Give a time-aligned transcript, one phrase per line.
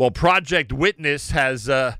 [0.00, 1.96] Well, Project Witness has uh,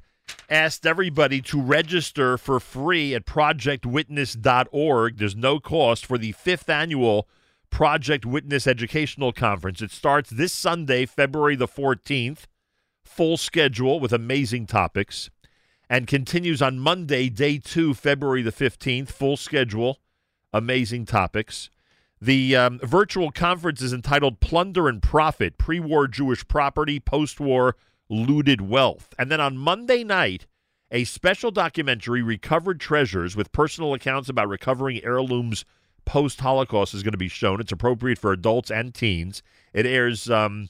[0.49, 5.19] asked everybody to register for free at projectwitness.org.
[5.19, 7.29] There's no cost for the fifth annual
[7.69, 9.83] Project Witness Educational Conference.
[9.83, 12.47] It starts this Sunday, February the 14th,
[13.05, 15.29] full schedule with amazing topics,
[15.91, 19.99] and continues on Monday, day two, February the 15th, full schedule,
[20.55, 21.69] amazing topics.
[22.19, 27.77] The um, virtual conference is entitled Plunder and Profit Pre War Jewish Property, Post War
[28.11, 29.15] looted wealth.
[29.19, 30.47] And then on Monday night,
[30.91, 35.65] a special documentary, Recovered Treasures, with personal accounts about recovering heirlooms
[36.05, 37.61] post Holocaust, is going to be shown.
[37.61, 39.43] It's appropriate for adults and teens.
[39.73, 40.69] It airs um,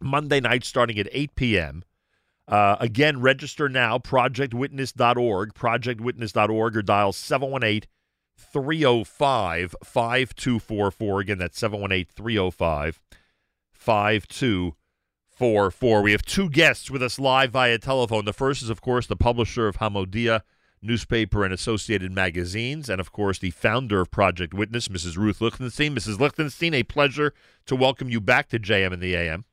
[0.00, 1.82] Monday night starting at 8 p.m.
[2.46, 7.88] Uh, again, register now, projectwitness.org, projectwitness.org, or dial 718
[8.36, 11.20] 305 5244.
[11.20, 13.00] Again, that's 718 305
[13.72, 14.87] 5244
[15.38, 16.02] four four.
[16.02, 18.24] We have two guests with us live via telephone.
[18.24, 20.42] The first is, of course, the publisher of Hamodia
[20.82, 25.16] newspaper and associated magazines, and of course, the founder of Project Witness, Mrs.
[25.16, 25.94] Ruth Lichtenstein.
[25.94, 26.18] Mrs.
[26.18, 27.32] Lichtenstein, a pleasure
[27.66, 29.44] to welcome you back to JM in the AM.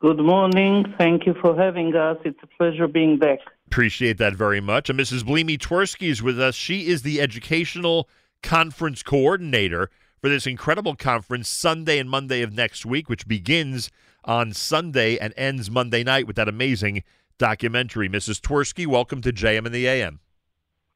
[0.00, 0.94] Good morning.
[0.96, 2.18] Thank you for having us.
[2.24, 3.40] It's a pleasure being back.
[3.66, 4.88] Appreciate that very much.
[4.88, 5.24] And Mrs.
[5.24, 6.54] Blimy Twersky is with us.
[6.54, 8.08] She is the educational
[8.44, 13.90] conference coordinator for this incredible conference Sunday and Monday of next week, which begins
[14.24, 17.02] on Sunday and ends Monday night with that amazing
[17.38, 18.08] documentary.
[18.08, 18.40] Mrs.
[18.40, 20.20] Twersky, welcome to JM in the AM.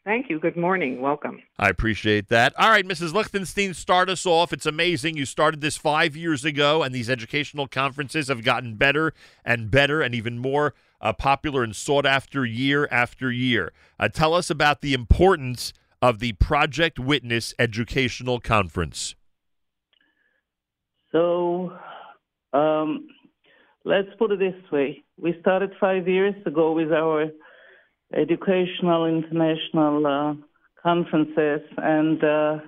[0.05, 0.41] Thank you.
[0.41, 1.01] Good morning.
[1.01, 1.41] Welcome.
[1.61, 2.53] I appreciate that.
[2.59, 3.15] All right, Mrs.
[3.15, 4.53] Lichtenstein, start us off.
[4.53, 5.17] It's amazing.
[5.17, 9.15] You started this five years ago, and these educational conferences have gotten better
[9.45, 13.73] and better and even more uh, popular and sought after year after year.
[14.01, 19.15] Uh, tell us about the importance of the Project Witness Educational Conference.
[21.13, 21.73] So,
[22.53, 23.07] um,
[23.85, 25.05] let's put it this way.
[25.17, 27.31] We started five years ago with our
[28.13, 30.35] educational international uh,
[30.83, 32.59] conferences, and uh,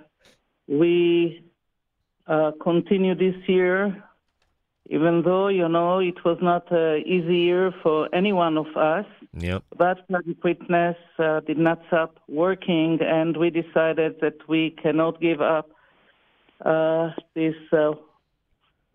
[0.69, 1.45] we
[2.27, 4.05] uh, continue this year,
[4.87, 9.07] even though, you know, it was not an easy year for any one of us.
[9.39, 9.65] Yep.
[9.77, 15.41] But Project Witness uh, did not stop working, and we decided that we cannot give
[15.41, 15.71] up
[16.65, 17.93] uh, this uh,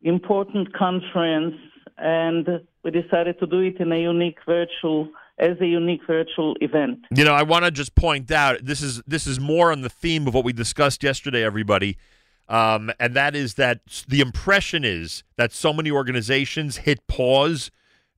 [0.03, 1.55] important conference
[1.97, 2.47] and
[2.83, 6.99] we decided to do it in a unique virtual as a unique virtual event.
[7.15, 9.89] You know, I want to just point out this is this is more on the
[9.89, 11.97] theme of what we discussed yesterday, everybody.
[12.49, 17.69] Um, and that is that the impression is that so many organizations hit pause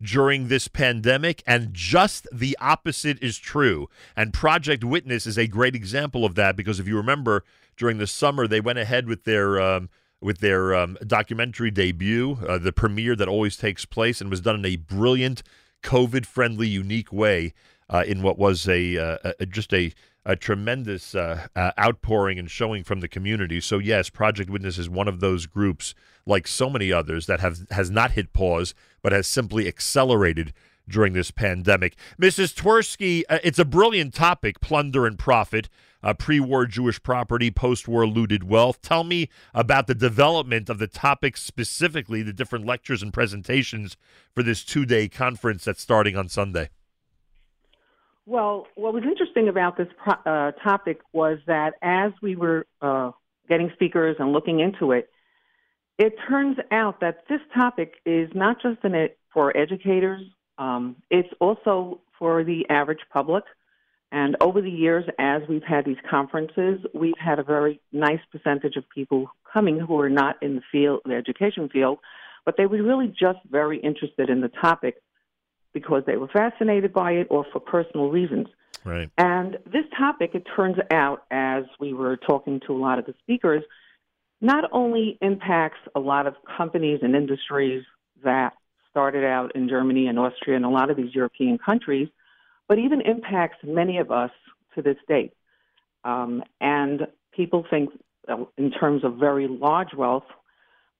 [0.01, 3.87] during this pandemic, and just the opposite is true.
[4.15, 7.43] And Project Witness is a great example of that because if you remember,
[7.77, 9.89] during the summer, they went ahead with their um,
[10.21, 14.55] with their um, documentary debut, uh, the premiere that always takes place and was done
[14.55, 15.41] in a brilliant,
[15.81, 17.53] COVID friendly, unique way
[17.89, 19.91] uh, in what was a, uh, a just a,
[20.25, 23.59] a tremendous uh, uh, outpouring and showing from the community.
[23.59, 25.95] So yes, Project Witness is one of those groups,
[26.25, 30.53] like so many others, that have has not hit pause but has simply accelerated
[30.87, 31.95] during this pandemic.
[32.21, 32.53] Mrs.
[32.53, 35.69] Twersky, uh, it's a brilliant topic, plunder and profit
[36.03, 38.81] uh, pre war Jewish property, post war looted wealth.
[38.81, 43.97] Tell me about the development of the topic specifically, the different lectures and presentations
[44.33, 46.69] for this two day conference that's starting on Sunday.
[48.31, 53.11] Well, what was interesting about this uh, topic was that as we were uh,
[53.49, 55.09] getting speakers and looking into it,
[55.97, 60.21] it turns out that this topic is not just in it for educators,
[60.57, 63.43] um, it's also for the average public.
[64.13, 68.77] And over the years, as we've had these conferences, we've had a very nice percentage
[68.77, 71.99] of people coming who are not in the field, the education field,
[72.45, 75.01] but they were really just very interested in the topic
[75.73, 78.47] because they were fascinated by it or for personal reasons.
[78.83, 79.09] Right.
[79.17, 83.13] And this topic, it turns out, as we were talking to a lot of the
[83.21, 83.63] speakers,
[84.41, 87.83] not only impacts a lot of companies and industries
[88.23, 88.53] that
[88.89, 92.09] started out in Germany and Austria and a lot of these European countries,
[92.67, 94.31] but even impacts many of us
[94.75, 95.31] to this day.
[96.03, 97.91] Um, and people think
[98.27, 100.23] uh, in terms of very large wealth,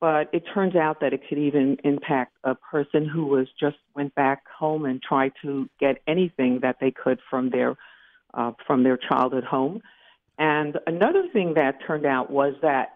[0.02, 4.14] but it turns out that it could even impact a person who was just went
[4.16, 7.76] back home and tried to get anything that they could from their
[8.34, 9.82] uh, from their childhood home.
[10.40, 12.94] And another thing that turned out was that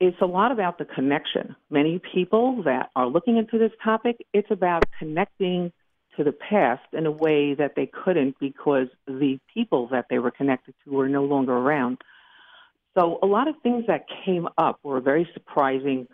[0.00, 1.54] it's a lot about the connection.
[1.70, 5.72] Many people that are looking into this topic, it's about connecting
[6.16, 10.32] to the past in a way that they couldn't because the people that they were
[10.32, 11.98] connected to were no longer around.
[12.98, 16.08] So a lot of things that came up were very surprising.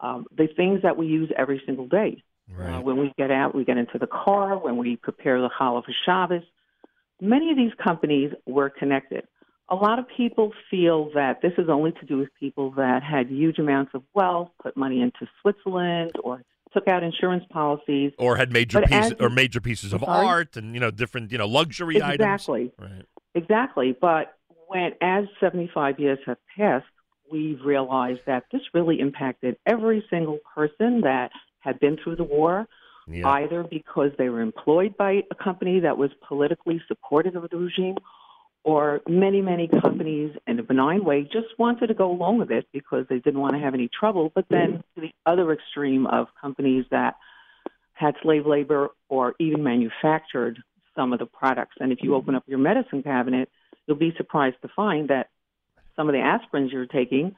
[0.00, 2.22] Um, the things that we use every single day.
[2.50, 2.74] Right.
[2.76, 5.84] Uh, when we get out, we get into the car, when we prepare the challah
[5.84, 6.42] for Shabbos.
[7.20, 9.26] Many of these companies were connected.
[9.68, 13.28] A lot of people feel that this is only to do with people that had
[13.28, 16.42] huge amounts of wealth, put money into Switzerland, or
[16.72, 18.12] took out insurance policies.
[18.18, 20.26] or had major But pieces as- or major pieces of Sorry?
[20.26, 22.72] art and you know different you know luxury Exactly.
[22.78, 22.78] items.
[22.78, 23.04] Right.
[23.34, 23.96] Exactly.
[24.00, 24.34] But
[24.68, 26.86] when, as 75 years have passed,
[27.30, 31.30] we've realized that this really impacted every single person that
[31.60, 32.66] had been through the war,
[33.06, 33.28] Yeah.
[33.28, 37.96] either because they were employed by a company that was politically supportive of the regime,
[38.64, 42.66] or many, many companies in a benign way just wanted to go along with it
[42.72, 44.30] because they didn't want to have any trouble.
[44.34, 47.16] But then to the other extreme of companies that
[47.94, 50.62] had slave labor or even manufactured
[50.94, 51.76] some of the products.
[51.80, 53.48] And if you open up your medicine cabinet,
[53.86, 55.30] you'll be surprised to find that
[55.98, 57.34] some of the aspirins you're taking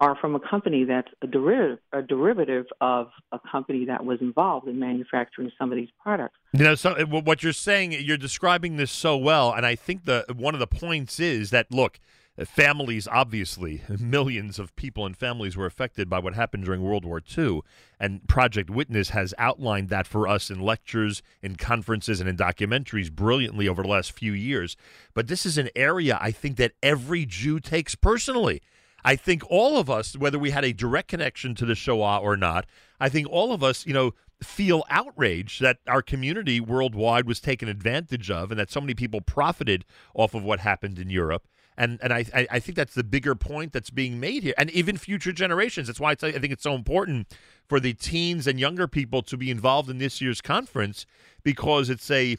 [0.00, 4.68] are from a company that's a derivative, a derivative of a company that was involved
[4.68, 6.36] in manufacturing some of these products.
[6.52, 10.04] You know, so uh, what you're saying, you're describing this so well, and I think
[10.04, 12.00] the one of the points is that look,
[12.44, 17.22] families obviously millions of people and families were affected by what happened during World War
[17.36, 17.60] II,
[18.00, 23.12] and Project Witness has outlined that for us in lectures, in conferences, and in documentaries
[23.12, 24.76] brilliantly over the last few years.
[25.14, 28.60] But this is an area I think that every Jew takes personally.
[29.04, 32.36] I think all of us, whether we had a direct connection to the Shoah or
[32.36, 32.64] not,
[32.98, 37.68] I think all of us, you know, feel outraged that our community worldwide was taken
[37.68, 39.84] advantage of and that so many people profited
[40.14, 41.46] off of what happened in Europe.
[41.76, 44.96] And and I I think that's the bigger point that's being made here, and even
[44.96, 45.88] future generations.
[45.88, 47.34] That's why I think it's so important
[47.68, 51.04] for the teens and younger people to be involved in this year's conference
[51.42, 52.36] because it's a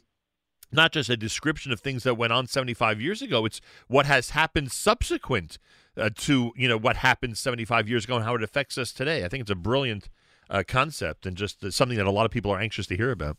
[0.72, 3.46] not just a description of things that went on 75 years ago.
[3.46, 5.58] It's what has happened subsequent
[5.98, 9.26] uh, to you know what happened 75 years ago and how it affects us today.
[9.26, 10.10] I think it's a brilliant
[10.50, 13.38] uh, concept and just something that a lot of people are anxious to hear about.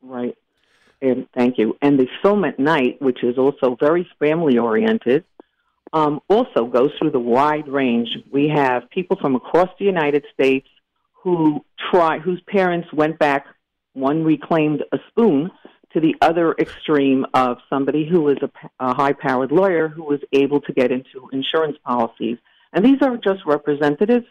[0.00, 0.36] Right.
[1.00, 1.76] And thank you.
[1.80, 5.24] And the film at night, which is also very family oriented,
[5.92, 8.08] um, also goes through the wide range.
[8.30, 10.68] We have people from across the United States
[11.22, 13.46] who try, whose parents went back.
[13.94, 15.50] One reclaimed a spoon
[15.92, 20.60] to the other extreme of somebody who is a, a high-powered lawyer who was able
[20.62, 22.38] to get into insurance policies.
[22.72, 24.26] And these are just representatives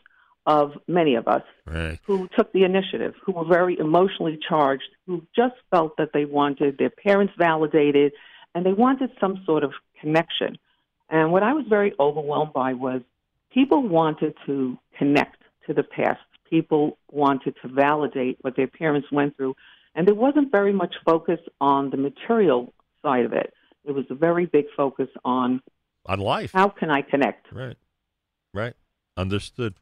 [0.47, 1.99] of many of us Right.
[2.05, 6.77] who took the initiative, who were very emotionally charged, who just felt that they wanted
[6.77, 8.13] their parents validated
[8.55, 10.57] and they wanted some sort of connection.
[11.09, 13.01] And what I was very overwhelmed by was
[13.53, 16.21] people wanted to connect to the past.
[16.49, 19.55] People wanted to validate what their parents went through.
[19.95, 23.53] And there wasn't very much focus on the material side of it.
[23.83, 25.61] It was a very big focus on
[26.05, 26.51] On life.
[26.53, 27.51] how can I connect?
[27.51, 27.77] Right.
[28.53, 28.75] Right.
[29.17, 29.73] Understood.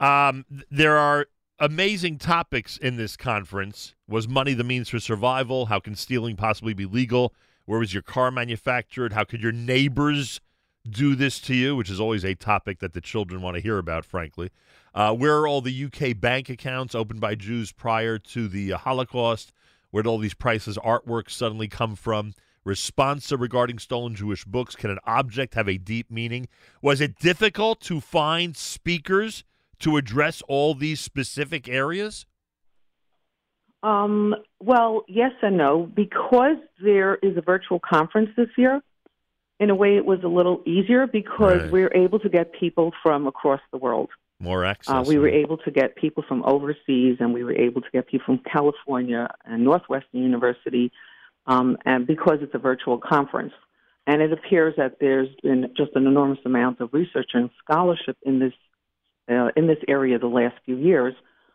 [0.00, 1.26] Um, there are
[1.58, 3.94] amazing topics in this conference.
[4.08, 5.66] Was money the means for survival?
[5.66, 7.34] How can stealing possibly be legal?
[7.66, 9.12] Where was your car manufactured?
[9.12, 10.40] How could your neighbors
[10.88, 11.76] do this to you?
[11.76, 14.50] Which is always a topic that the children want to hear about, frankly.
[14.94, 18.78] Uh, where are all the UK bank accounts opened by Jews prior to the uh,
[18.78, 19.52] Holocaust?
[19.90, 22.32] Where did all these priceless artworks suddenly come from?
[22.66, 24.74] Responsa regarding stolen Jewish books.
[24.74, 26.48] Can an object have a deep meaning?
[26.82, 29.44] Was it difficult to find speakers
[29.80, 32.26] to address all these specific areas?
[33.82, 35.90] Um, well, yes and no.
[35.94, 38.82] Because there is a virtual conference this year,
[39.58, 41.70] in a way it was a little easier because Right.
[41.70, 44.10] we were able to get people from across the world.
[44.38, 44.94] More access.
[44.94, 48.06] Uh, we were able to get people from overseas, and we were able to get
[48.06, 50.90] people from California and Northwestern University,
[51.46, 53.52] um, and because it's a virtual conference.
[54.06, 58.38] And it appears that there's been just an enormous amount of research and scholarship in
[58.38, 58.54] this
[59.30, 61.14] uh, in this area the last few years.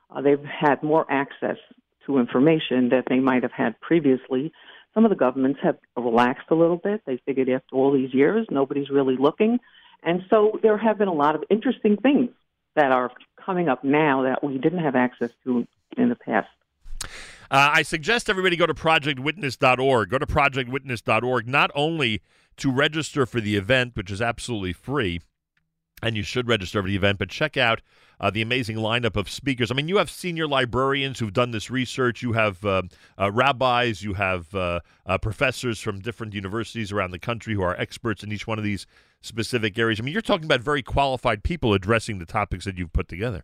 [0.09, 1.57] Uh, they've had more access
[2.05, 4.51] to information that they might have had previously.
[4.93, 7.01] Some of the governments have relaxed a little bit.
[7.05, 9.59] They figured after all these years, nobody's really looking.
[10.03, 12.29] And so there have been a lot of interesting things
[12.75, 13.11] that are
[13.43, 15.67] coming up now that we didn't have access to
[15.97, 16.47] in the past.
[17.51, 20.09] Uh, I suggest everybody go to projectwitness.org.
[20.09, 22.21] Go to projectwitness.org not only
[22.57, 25.21] to register for the event, which is absolutely free,
[26.05, 27.81] and you should register for the event, but check out
[28.19, 29.71] uh, the amazing lineup of speakers.
[29.71, 32.83] I mean, you have senior librarians who've done this research, you have uh,
[33.19, 37.75] uh, rabbis, you have uh, uh, professors from different universities around the country who are
[37.81, 38.85] experts in each one of these
[39.21, 39.99] specific areas.
[39.99, 43.43] I mean, you're talking about very qualified people addressing the topics that you've put together.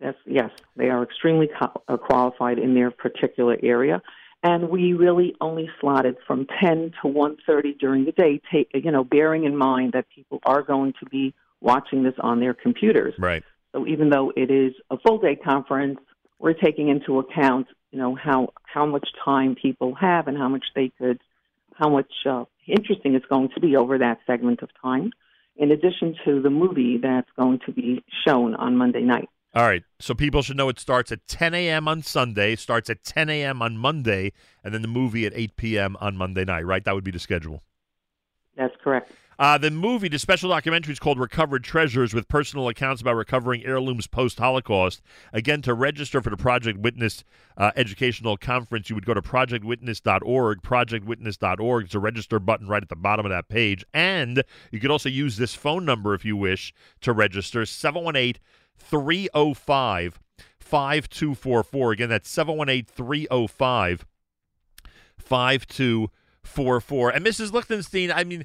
[0.00, 4.00] Yes, yes, they are extremely co- uh, qualified in their particular area,
[4.42, 8.40] and we really only slotted from 10 to 1:30 during the day.
[8.50, 12.40] Take, you know, bearing in mind that people are going to be watching this on
[12.40, 13.14] their computers.
[13.18, 13.42] Right.
[13.72, 15.98] So even though it is a full day conference,
[16.38, 20.64] we're taking into account, you know, how how much time people have and how much
[20.74, 21.20] they could,
[21.74, 25.12] how much uh, interesting it's going to be over that segment of time.
[25.56, 29.28] In addition to the movie that's going to be shown on Monday night.
[29.54, 29.82] All right.
[30.00, 31.86] So people should know it starts at 10 a.m.
[31.86, 33.60] on Sunday, starts at 10 a.m.
[33.60, 34.32] on Monday,
[34.64, 35.96] and then the movie at 8 p.m.
[36.00, 36.82] on Monday night, right?
[36.82, 37.62] That would be the schedule.
[38.56, 39.12] That's correct.
[39.38, 43.64] Uh, the movie, the special documentary is called Recovered Treasures with personal accounts about recovering
[43.64, 45.02] heirlooms post Holocaust.
[45.32, 47.24] Again, to register for the Project Witness
[47.56, 51.84] uh, Educational Conference, you would go to projectwitness.org, projectwitness.org.
[51.84, 53.84] It's a register button right at the bottom of that page.
[53.92, 58.40] And you could also use this phone number if you wish to register 718
[58.78, 60.20] 305
[60.58, 61.92] 5244.
[61.92, 64.06] Again, that's 718 305
[65.18, 67.10] 5244.
[67.10, 67.52] And Mrs.
[67.52, 68.44] Lichtenstein, I mean,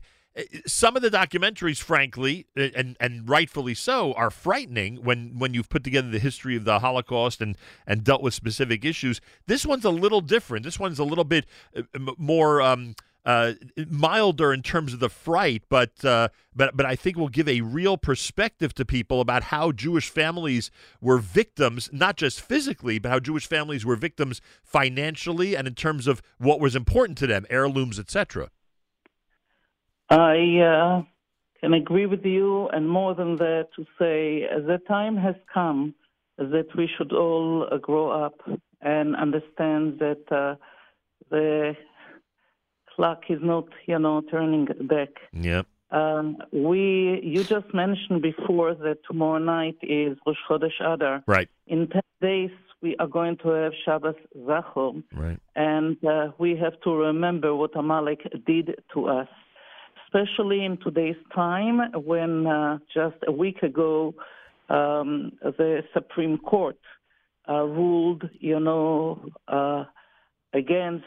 [0.65, 5.83] some of the documentaries, frankly, and and rightfully so, are frightening when when you've put
[5.83, 9.21] together the history of the Holocaust and and dealt with specific issues.
[9.47, 10.63] This one's a little different.
[10.63, 11.81] This one's a little bit eh,
[12.17, 12.61] more.
[12.61, 13.55] Um, uh,
[13.89, 17.59] milder in terms of the fright, but uh, but but I think will give a
[17.59, 23.19] real perspective to people about how Jewish families were victims, not just physically, but how
[23.19, 27.99] Jewish families were victims financially and in terms of what was important to them, heirlooms,
[27.99, 28.49] etc.
[30.09, 31.03] I uh,
[31.59, 35.93] can agree with you, and more than that, to say the time has come
[36.37, 38.39] that we should all uh, grow up
[38.81, 40.55] and understand that uh,
[41.29, 41.75] the
[42.95, 45.09] clock is not, you know, turning back.
[45.33, 45.65] Yep.
[45.89, 51.23] Um, we, you just mentioned before that tomorrow night is Rosh Chodesh Adar.
[51.27, 51.49] Right.
[51.67, 55.03] In ten days, we are going to have Shabbos Zachor.
[55.13, 55.39] Right.
[55.55, 59.27] And uh, we have to remember what Amalek did to us,
[60.07, 64.13] especially in today's time when uh, just a week ago
[64.69, 66.77] um, the Supreme Court
[67.49, 69.85] uh, ruled, you know, uh,
[70.53, 71.05] against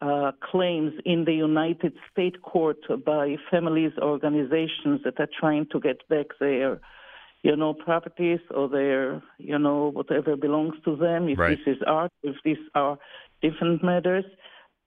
[0.00, 6.06] uh, claims in the United States court by families organizations that are trying to get
[6.08, 6.80] back their,
[7.42, 11.28] you know, properties or their, you know, whatever belongs to them.
[11.28, 11.58] If right.
[11.58, 12.98] this is art, if these are
[13.42, 14.24] different matters.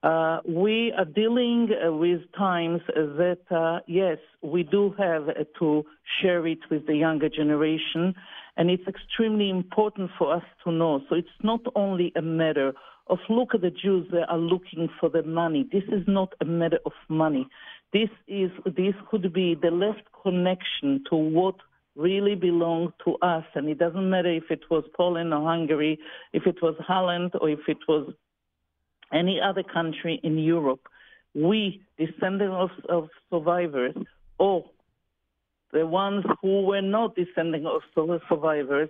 [0.04, 5.26] Uh, we are dealing with times that, uh, yes, we do have
[5.58, 5.84] to
[6.22, 8.14] share it with the younger generation,
[8.58, 11.02] and it's extremely important for us to know.
[11.10, 12.74] So it's not only a matter
[13.08, 15.68] of look at the Jews that are looking for the money.
[15.72, 17.48] This is not a matter of money.
[17.92, 21.56] This is this could be the left connection to what
[21.96, 25.98] really belonged to us, and it doesn't matter if it was Poland or Hungary,
[26.34, 28.14] if it was Holland or if it was
[29.14, 30.88] any other country in Europe.
[31.34, 33.96] We, descendants of, survivors,
[34.40, 34.66] or
[35.72, 38.90] the ones who were not descendants of survivors,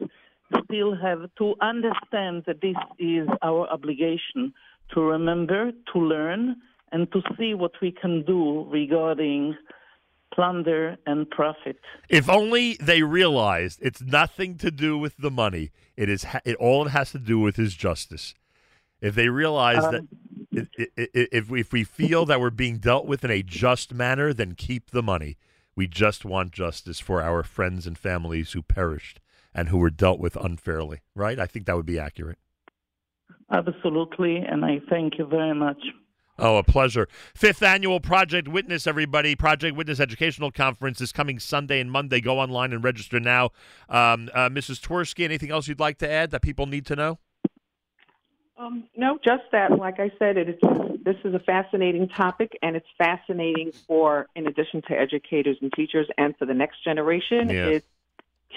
[0.64, 4.54] still have to understand that this is our obligation
[4.94, 6.56] to remember, to learn,
[6.92, 9.56] and to see what we can do regarding
[10.34, 11.80] plunder and profit.
[12.10, 15.72] If only they realized it's nothing to do with the money.
[15.96, 18.36] It is it, all it has to do with is justice.
[19.02, 19.92] If they realize um,
[20.52, 24.54] that if if we feel that we're being dealt with in a just manner, then
[24.54, 25.38] keep the money.
[25.76, 29.20] We just want justice for our friends and families who perished
[29.54, 31.40] and who were dealt with unfairly, right?
[31.40, 32.40] I think that would be accurate.
[33.52, 35.78] Absolutely, and I thank you very much.
[36.40, 37.08] Oh, a pleasure.
[37.34, 39.36] Fifth annual Project Witness, everybody.
[39.36, 42.22] Project Witness Educational Conference is coming Sunday and Monday.
[42.22, 43.46] Go online and register now.
[43.90, 44.80] Um, uh, Mrs.
[44.80, 47.18] Twersky, anything else you'd like to add that people need to know?
[48.58, 49.78] Um, no, just that.
[49.78, 50.56] Like I said, it is,
[51.04, 56.08] this is a fascinating topic, and it's fascinating for, in addition to educators and teachers,
[56.18, 57.50] and for the next generation.
[57.50, 57.68] Yeah.
[57.68, 57.88] It's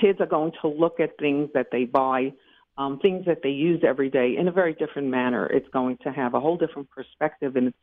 [0.00, 2.32] kids are going to look at things that they buy,
[2.78, 5.46] um, things that they use every day in a very different manner.
[5.46, 7.74] It's going to have a whole different perspective, and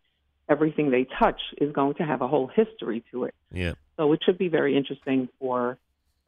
[0.49, 3.35] everything they touch is going to have a whole history to it.
[3.51, 3.73] Yeah.
[3.97, 5.77] So it should be very interesting for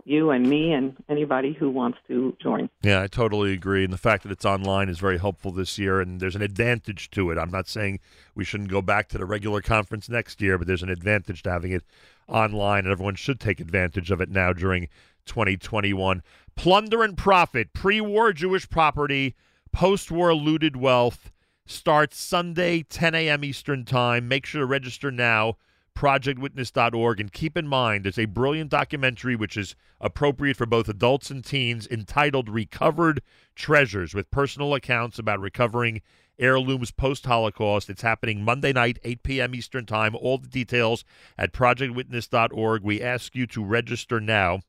[0.06, 2.70] you and me and anybody who wants to join.
[2.82, 3.84] Yeah, I totally agree.
[3.84, 7.12] And the fact that it's online is very helpful this year, and there's an advantage
[7.12, 7.38] to it.
[7.38, 8.00] I'm not saying
[8.36, 11.52] we shouldn't go back to the regular conference next year, but there's an advantage to
[11.52, 11.84] having it
[12.28, 14.88] online, and everyone should take advantage of it now during
[15.26, 16.24] 2021.
[16.56, 19.36] Plunder and Profit, pre war Jewish property,
[19.72, 21.32] post war looted wealth,
[21.66, 23.44] starts Sunday, 10 a.m.
[23.44, 24.28] Eastern Time.
[24.28, 25.58] Make sure to register now,
[26.00, 27.20] projectwitness.org.
[27.20, 31.44] And keep in mind, there's a brilliant documentary which is appropriate for both adults and
[31.44, 33.22] teens entitled Recovered
[33.54, 36.02] Treasures with personal accounts about recovering
[36.40, 37.90] heirlooms post Holocaust.
[37.90, 39.54] It's happening Monday night, 8 p.m.
[39.54, 40.16] Eastern Time.
[40.16, 41.04] All the details
[41.38, 42.82] at projectwitness.org.
[42.82, 44.62] We ask you to register now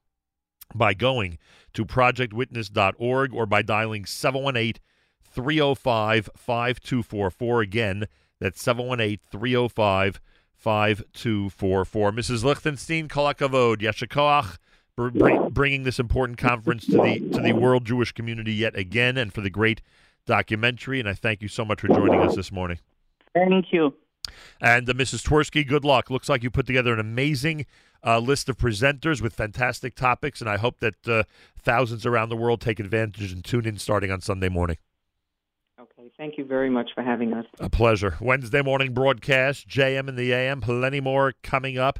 [0.74, 1.38] by going
[1.74, 4.82] to projectwitness.org or by dialing 718
[5.22, 7.60] 305 5244.
[7.60, 8.06] Again,
[8.40, 10.20] that's 718 305
[10.60, 12.12] 5244.
[12.12, 12.44] Mrs.
[12.44, 14.58] Lichtenstein, Kolakavod, Yeshikoach,
[15.52, 19.40] bringing this important conference to the to the world Jewish community yet again, and for
[19.40, 19.80] the great
[20.26, 21.00] documentary.
[21.00, 22.78] And I thank you so much for joining us this morning.
[23.34, 23.94] Thank you.
[24.60, 25.26] And uh, Mrs.
[25.26, 26.10] Twersky, good luck.
[26.10, 27.64] Looks like you put together an amazing
[28.04, 31.22] uh, list of presenters with fantastic topics, and I hope that uh,
[31.58, 34.76] thousands around the world take advantage and tune in starting on Sunday morning.
[35.80, 37.46] Okay, thank you very much for having us.
[37.58, 38.16] A pleasure.
[38.20, 41.98] Wednesday morning broadcast, JM in the AM, plenty more coming up.